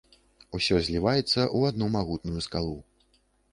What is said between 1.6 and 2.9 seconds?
адну магутную скалу.